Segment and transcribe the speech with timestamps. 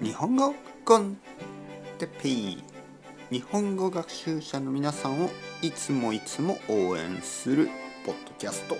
[0.00, 0.54] 日本語
[0.84, 1.16] コン
[1.98, 2.62] テペイ
[3.30, 7.68] 日本語学習者の皆さんをいつもいつも応援する
[8.06, 8.76] ポッドキャスト。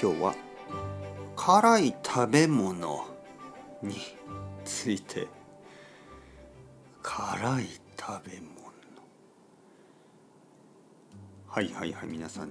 [0.00, 0.34] 今日は
[1.36, 3.06] 辛い食べ物
[3.82, 3.94] に
[4.64, 5.28] ついて。
[7.02, 7.64] 辛い
[7.98, 8.58] 食べ物。
[11.46, 12.50] はいはいはい皆さん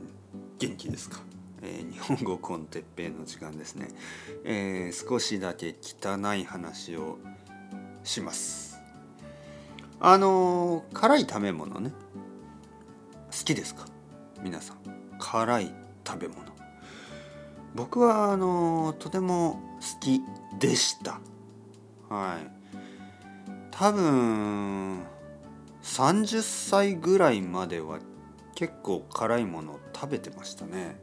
[0.58, 1.20] 元気ですか？
[1.62, 3.88] えー、日本語コンテッペイの時間ですね、
[4.44, 7.18] えー、少しだけ汚い話を
[8.04, 8.80] します。
[10.00, 11.92] あのー、辛い食べ物ね。
[13.32, 13.86] 好きですか？
[14.42, 14.78] 皆さん。
[15.20, 15.74] 辛い
[16.06, 16.40] 食べ物。
[17.74, 20.22] 僕はあのとても好き
[20.60, 21.20] でした。
[22.10, 22.52] はい。
[23.72, 25.04] 多分
[25.84, 28.00] 30歳ぐらいまでは
[28.56, 31.00] 結構辛いものを食べてましたね。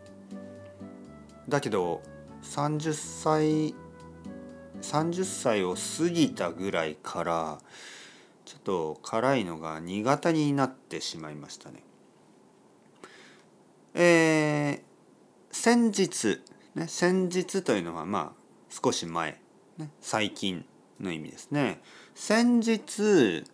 [1.49, 2.03] だけど
[2.43, 3.75] 30歳
[4.81, 7.59] 30歳を過ぎたぐらいから
[8.45, 11.83] ちょっと辛いのが苦手になってしまいましたね。
[13.95, 14.81] えー、
[15.51, 16.43] 先日、
[16.75, 19.41] ね、先日というのはまあ少し前、
[19.79, 20.67] ね、最近
[21.01, 21.81] の意味ですね。
[22.15, 23.45] 先日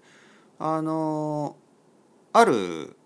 [0.58, 1.56] あの
[2.32, 2.96] ある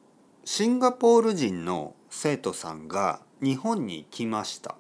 [0.45, 4.77] シンガポール人の生徒さんが日本に来ました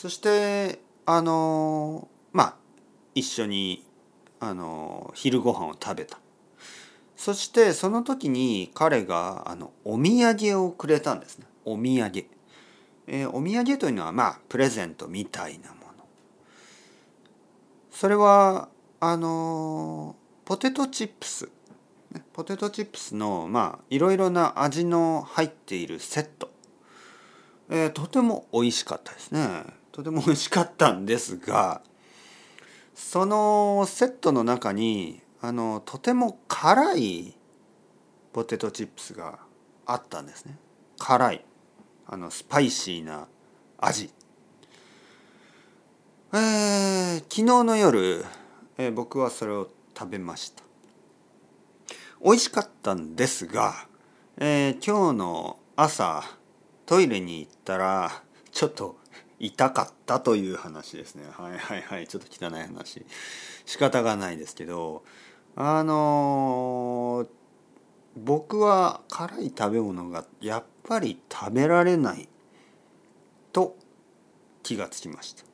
[0.00, 2.54] そしてあのまあ
[3.14, 3.84] 一緒に
[4.40, 6.18] あの昼ご飯を食べた。
[7.16, 11.44] そしてその時に彼があのお土産をくれたんですね。
[11.66, 12.24] お土産、
[13.08, 16.06] えー、お土産というのはまあプレゼントみたいなもの。
[17.90, 18.70] それは
[19.00, 21.50] あのポテトチップス。
[22.32, 26.50] ポテトチップスのまあいろいろな味の入っているセット。
[27.68, 29.78] えー、とても美味しかったですね。
[29.92, 31.82] とても美味しかったんですが
[32.94, 37.36] そのセットの中にあのとても辛い
[38.32, 39.38] ポテトチップスが
[39.86, 40.56] あったんですね。
[40.98, 41.44] 辛い
[42.06, 43.26] あのスパイシーな
[43.78, 44.10] 味。
[46.32, 48.24] えー、昨日の夜、
[48.78, 50.62] えー、僕はそれを食べました。
[52.22, 53.88] 美味しかったんですが、
[54.36, 56.22] えー、今日の朝
[56.86, 58.22] トイレに行ったら
[58.52, 58.98] ちょっと
[59.40, 61.24] 痛かったという話ですね。
[61.32, 62.06] はいはいはい。
[62.06, 63.04] ちょっと汚い話。
[63.64, 65.02] 仕方がないですけど。
[65.56, 67.28] あのー、
[68.16, 72.28] 僕は辛い食べ物がやっぱり食べられない
[73.52, 73.76] と
[74.62, 75.44] 気がつきました。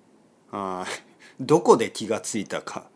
[0.53, 0.84] あ
[1.41, 2.88] どこで気がついたか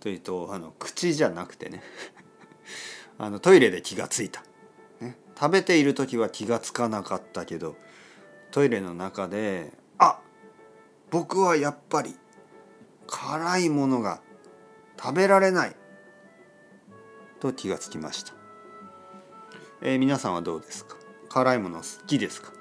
[0.00, 1.82] というとあの口じゃなくてね。
[3.18, 4.44] あのトイレで気がついた。
[5.00, 5.16] ね。
[5.38, 7.76] 食べている時は気が付かなかったけど
[8.50, 10.20] トイレの中であ
[11.10, 12.16] 僕はやっぱり
[13.06, 14.20] 辛いものが
[15.00, 15.76] 食べられない。
[17.40, 18.32] と気がつきました、
[19.80, 20.96] えー、皆さんはどうですか？
[21.28, 22.52] 辛いもの好きですか？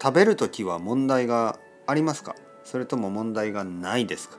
[0.00, 2.34] 食べる時は問題がありますか？
[2.64, 4.38] それとも問題がないですか？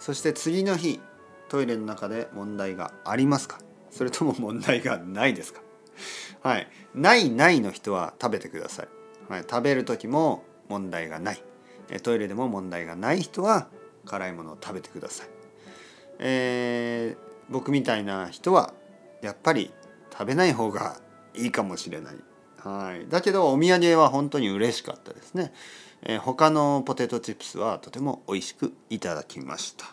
[0.00, 1.00] そして次の日
[1.48, 3.60] トイレの中で問題がありますか？
[3.90, 5.60] それとも問題がないですか？
[6.42, 8.88] はい、ないないの人は食べてください、
[9.28, 11.42] はい、食べる時も問題がない。
[12.02, 13.68] トイレでも問題がない人は
[14.04, 15.28] 辛いものを食べてください、
[16.18, 18.72] えー、僕みたいな人は
[19.22, 19.72] やっぱり
[20.12, 21.00] 食べない方が
[21.34, 22.14] いいかもしれない、
[22.58, 25.52] はい、だけどお土産は本当に嬉しかったですね、
[26.02, 29.86] えー、他のポテトチップスはとても美味しくいただきました。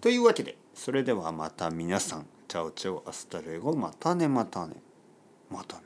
[0.00, 2.26] というわけでそれではまた皆さん。
[2.48, 4.76] Ciao ciao hasta luego またねまたね。
[5.50, 5.82] またね。